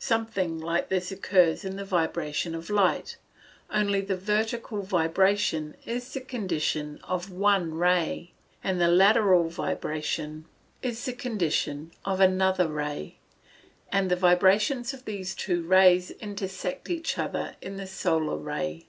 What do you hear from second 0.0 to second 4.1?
Something like this occurs in the vibrations of light, only